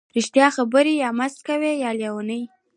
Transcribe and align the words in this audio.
ـ 0.07 0.13
رښتیا 0.17 0.47
خبرې 0.57 0.93
یا 1.03 1.09
مست 1.19 1.39
کوي 1.47 1.73
یا 1.83 1.91
لیوني. 1.99 2.41